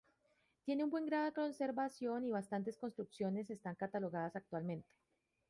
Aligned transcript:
Tiene 0.65 0.83
un 0.83 0.89
buen 0.89 1.05
grado 1.05 1.25
de 1.25 1.31
conservación 1.31 2.25
y 2.25 2.31
bastantes 2.31 2.75
construcciones 2.75 3.51
están 3.51 3.75
catalogadas 3.75 4.35
actualmente. 4.35 4.89